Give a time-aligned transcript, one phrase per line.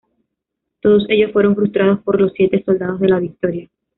[0.81, 3.69] Todos ellos fueron frustrados por los Siete Soldados de la Victoria.